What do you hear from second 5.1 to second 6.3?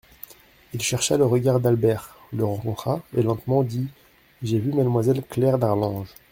Claire d'Arlange.